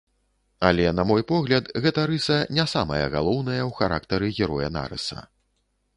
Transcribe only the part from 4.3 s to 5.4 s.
героя нарыса.